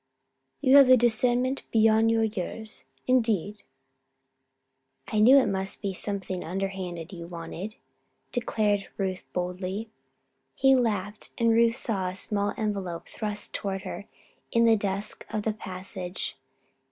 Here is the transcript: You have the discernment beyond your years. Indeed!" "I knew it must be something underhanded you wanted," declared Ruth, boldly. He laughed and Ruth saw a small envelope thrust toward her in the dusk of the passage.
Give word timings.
You 0.61 0.77
have 0.77 0.87
the 0.87 0.97
discernment 0.97 1.61
beyond 1.71 2.09
your 2.09 2.23
years. 2.23 2.85
Indeed!" 3.05 3.61
"I 5.09 5.19
knew 5.19 5.37
it 5.37 5.45
must 5.45 5.79
be 5.83 5.93
something 5.93 6.43
underhanded 6.43 7.13
you 7.13 7.27
wanted," 7.27 7.75
declared 8.31 8.89
Ruth, 8.97 9.21
boldly. 9.31 9.91
He 10.55 10.73
laughed 10.73 11.29
and 11.37 11.51
Ruth 11.51 11.75
saw 11.77 12.09
a 12.09 12.15
small 12.15 12.55
envelope 12.57 13.09
thrust 13.09 13.53
toward 13.53 13.83
her 13.83 14.07
in 14.51 14.65
the 14.65 14.75
dusk 14.75 15.23
of 15.29 15.43
the 15.43 15.53
passage. 15.53 16.35